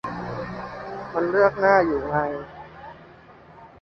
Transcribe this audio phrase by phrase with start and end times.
[1.13, 2.15] มันเลือกหน้าอยู่ไง